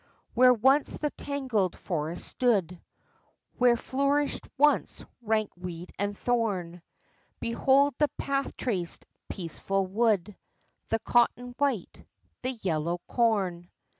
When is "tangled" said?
1.11-1.77